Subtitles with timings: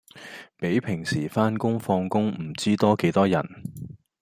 [0.57, 3.45] 比平時番工放工唔知多幾多人